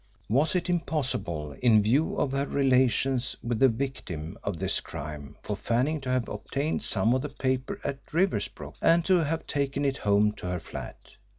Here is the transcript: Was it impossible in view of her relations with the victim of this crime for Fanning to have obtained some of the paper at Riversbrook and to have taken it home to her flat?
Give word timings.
Was 0.29 0.55
it 0.55 0.67
impossible 0.67 1.51
in 1.61 1.83
view 1.83 2.15
of 2.17 2.31
her 2.31 2.47
relations 2.47 3.35
with 3.43 3.59
the 3.59 3.67
victim 3.69 4.35
of 4.43 4.57
this 4.57 4.79
crime 4.79 5.35
for 5.43 5.55
Fanning 5.55 6.01
to 6.01 6.09
have 6.09 6.27
obtained 6.27 6.81
some 6.81 7.13
of 7.13 7.21
the 7.21 7.29
paper 7.29 7.79
at 7.83 7.99
Riversbrook 8.11 8.77
and 8.81 9.05
to 9.05 9.17
have 9.17 9.45
taken 9.45 9.85
it 9.85 9.97
home 9.97 10.31
to 10.37 10.47
her 10.47 10.59
flat? 10.59 11.17